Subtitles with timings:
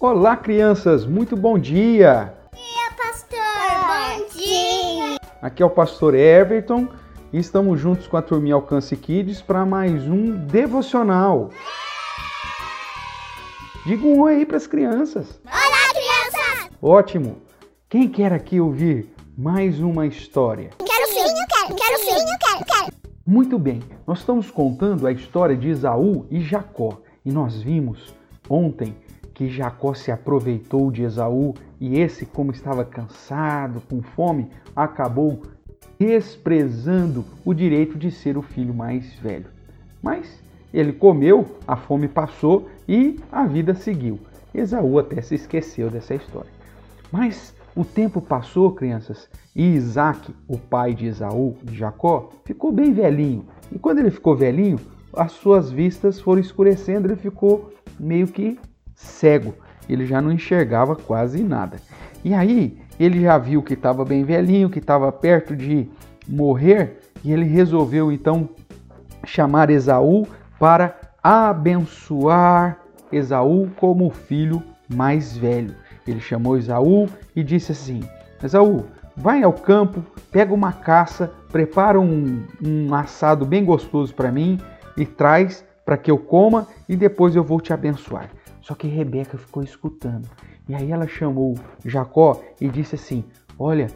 [0.00, 2.32] Olá, crianças, muito bom dia!
[2.54, 3.40] dia, pastor!
[3.88, 5.16] Bom dia!
[5.42, 6.86] Aqui é o pastor Everton
[7.32, 11.50] e estamos juntos com a turminha Alcance Kids para mais um devocional.
[13.84, 15.40] Diga um oi aí para as crianças.
[15.44, 16.70] Olá, crianças!
[16.80, 17.42] Ótimo!
[17.88, 20.70] Quem quer aqui ouvir mais uma história?
[20.78, 22.92] Quero sim, eu quero, quero sim, eu quero, quero.
[23.26, 28.14] Muito bem, nós estamos contando a história de Esaú e Jacó e nós vimos
[28.48, 28.96] ontem
[29.38, 35.42] que Jacó se aproveitou de Esaú e esse, como estava cansado, com fome, acabou
[35.96, 39.46] desprezando o direito de ser o filho mais velho.
[40.02, 40.42] Mas
[40.74, 44.18] ele comeu, a fome passou e a vida seguiu.
[44.52, 46.50] Esaú até se esqueceu dessa história.
[47.12, 52.92] Mas o tempo passou, crianças, e Isaac, o pai de Esaú, de Jacó, ficou bem
[52.92, 53.44] velhinho.
[53.70, 54.80] E quando ele ficou velhinho,
[55.12, 58.58] as suas vistas foram escurecendo, ele ficou meio que
[58.98, 59.54] cego.
[59.88, 61.78] Ele já não enxergava quase nada.
[62.24, 65.88] E aí ele já viu que estava bem velhinho, que estava perto de
[66.26, 68.48] morrer, e ele resolveu então
[69.24, 70.26] chamar Esaú
[70.58, 72.78] para abençoar
[73.10, 75.74] Esaú como filho mais velho.
[76.06, 78.00] Ele chamou Esaú e disse assim:
[78.42, 78.84] Esaú,
[79.16, 84.58] vai ao campo, pega uma caça, prepara um, um assado bem gostoso para mim
[84.96, 88.28] e traz para que eu coma e depois eu vou te abençoar.
[88.68, 90.28] Só que Rebeca ficou escutando.
[90.68, 91.54] E aí ela chamou
[91.86, 93.24] Jacó e disse assim:
[93.58, 93.86] Olha,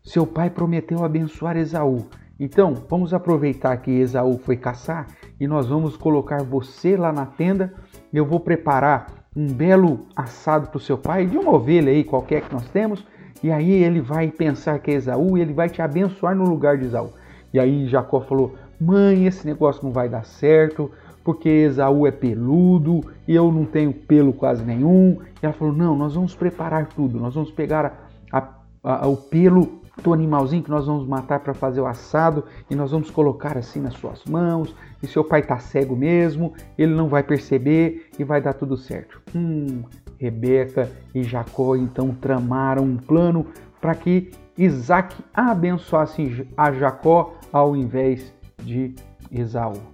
[0.00, 2.06] seu pai prometeu abençoar Esaú.
[2.38, 5.08] Então, vamos aproveitar que Esaú foi caçar
[5.40, 7.74] e nós vamos colocar você lá na tenda.
[8.12, 12.42] Eu vou preparar um belo assado para o seu pai, de uma ovelha aí qualquer
[12.42, 13.04] que nós temos.
[13.42, 16.78] E aí ele vai pensar que é Esaú e ele vai te abençoar no lugar
[16.78, 17.10] de Esaú.
[17.52, 20.92] E aí Jacó falou: Mãe, esse negócio não vai dar certo
[21.24, 25.18] porque Esaú é peludo e eu não tenho pelo quase nenhum.
[25.42, 29.16] E ela falou: Não, nós vamos preparar tudo, nós vamos pegar a, a, a, o
[29.16, 33.58] pelo do animalzinho que nós vamos matar para fazer o assado e nós vamos colocar
[33.58, 34.74] assim nas suas mãos.
[35.02, 39.20] E seu pai está cego mesmo, ele não vai perceber e vai dar tudo certo.
[39.34, 39.82] Hum,
[40.18, 43.46] Rebeca e Jacó então tramaram um plano
[43.80, 48.32] para que Isaac abençoasse a Jacó ao invés
[48.62, 48.94] de
[49.30, 49.91] Esaú.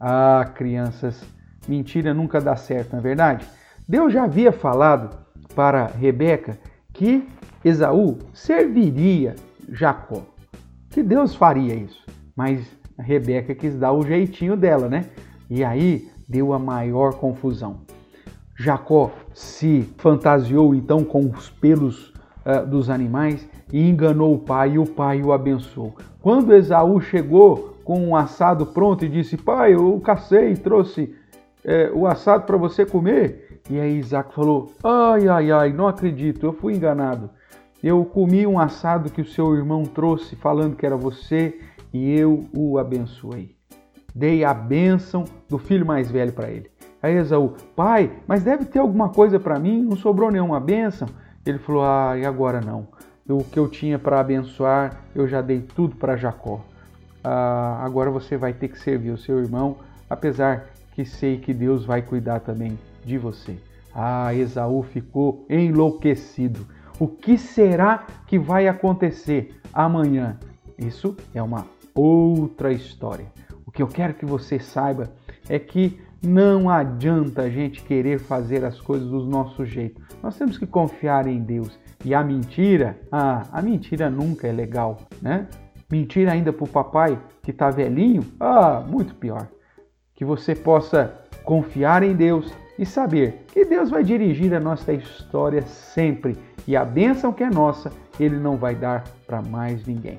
[0.00, 1.24] Ah, crianças,
[1.66, 3.46] mentira nunca dá certo, não é verdade?
[3.86, 5.16] Deus já havia falado
[5.54, 6.58] para Rebeca
[6.92, 7.26] que
[7.64, 9.34] Esaú serviria
[9.68, 10.22] Jacó.
[10.90, 12.04] Que Deus faria isso.
[12.36, 12.66] Mas
[12.98, 15.06] Rebeca quis dar o jeitinho dela, né?
[15.50, 17.80] E aí deu a maior confusão.
[18.56, 22.12] Jacó se fantasiou então com os pelos
[22.48, 25.94] uh, dos animais e enganou o pai, e o pai o abençoou.
[26.20, 31.14] Quando Esaú chegou com um assado pronto e disse: Pai, eu cacei e trouxe
[31.64, 33.60] é, o assado para você comer.
[33.70, 37.30] E aí Isaac falou: Ai, ai, ai, não acredito, eu fui enganado.
[37.82, 41.60] Eu comi um assado que o seu irmão trouxe falando que era você
[41.92, 43.54] e eu o abençoei.
[44.14, 46.70] Dei a bênção do filho mais velho para ele.
[47.00, 51.06] Aí Esaú, pai, mas deve ter alguma coisa para mim, não sobrou nenhuma bênção.
[51.44, 52.86] Ele falou: Ah, e agora não.
[53.28, 56.64] O que eu tinha para abençoar, eu já dei tudo para Jacó
[57.22, 59.76] ah, agora você vai ter que servir o seu irmão,
[60.08, 63.58] apesar que sei que Deus vai cuidar também de você.
[63.94, 66.66] Ah, Esaú ficou enlouquecido.
[66.98, 70.38] O que será que vai acontecer amanhã?
[70.78, 73.26] Isso é uma outra história.
[73.66, 75.12] O que eu quero que você saiba
[75.48, 80.00] é que não adianta a gente querer fazer as coisas do nosso jeito.
[80.22, 81.78] Nós temos que confiar em Deus.
[82.04, 85.46] E a mentira, ah, a mentira nunca é legal, né?
[85.90, 88.24] Mentir ainda para o papai que está velhinho?
[88.38, 89.48] Ah, muito pior.
[90.14, 91.14] Que você possa
[91.44, 96.36] confiar em Deus e saber que Deus vai dirigir a nossa história sempre
[96.66, 97.90] e a bênção que é nossa,
[98.20, 100.18] Ele não vai dar para mais ninguém.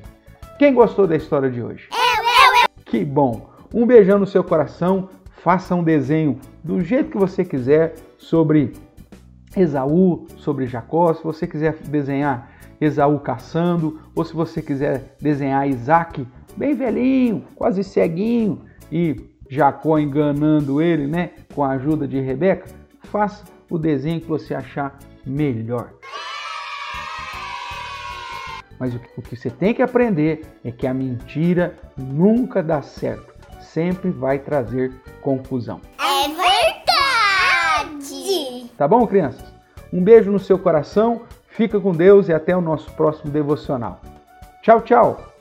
[0.57, 1.87] Quem gostou da história de hoje?
[1.91, 2.83] Eu, eu, eu!
[2.83, 3.49] Que bom!
[3.73, 5.09] Um beijão no seu coração,
[5.43, 8.73] faça um desenho do jeito que você quiser sobre
[9.55, 11.13] Esaú, sobre Jacó.
[11.13, 16.25] Se você quiser desenhar Esaú caçando, ou se você quiser desenhar Isaac
[16.55, 19.15] bem velhinho, quase ceguinho, e
[19.49, 22.67] Jacó enganando ele, né, com a ajuda de Rebeca,
[23.03, 25.93] faça o desenho que você achar melhor.
[28.79, 33.33] Mas o que você tem que aprender é que a mentira nunca dá certo,
[33.73, 35.81] sempre vai trazer confusão.
[35.99, 36.27] É
[37.87, 38.69] verdade!
[38.77, 39.53] Tá bom, crianças?
[39.91, 41.21] Um beijo no seu coração.
[41.47, 43.99] Fica com Deus e até o nosso próximo devocional.
[44.61, 45.38] Tchau, tchau!